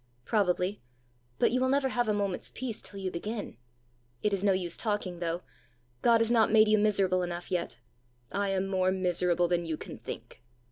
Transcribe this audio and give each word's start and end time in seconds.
"Probably; 0.25 0.81
but 1.37 1.51
you 1.51 1.61
will 1.61 1.69
never 1.69 1.89
have 1.89 2.07
a 2.07 2.11
moment's 2.15 2.49
peace 2.49 2.81
till 2.81 2.99
you 2.99 3.11
begin. 3.11 3.57
It 4.23 4.33
is 4.33 4.43
no 4.43 4.51
use 4.51 4.75
talking 4.75 5.19
though. 5.19 5.43
God 6.01 6.21
has 6.21 6.31
not 6.31 6.51
made 6.51 6.67
you 6.67 6.79
miserable 6.79 7.21
enough 7.21 7.51
yet." 7.51 7.77
"I 8.31 8.49
am 8.49 8.67
more 8.67 8.89
miserable 8.91 9.47
than 9.47 9.63
you 9.67 9.77
can 9.77 9.99
think." 9.99 10.41